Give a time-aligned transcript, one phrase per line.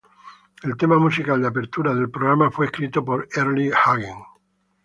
[0.63, 4.15] El tema musical de apertura del programa fue escrito por Earle Hagen.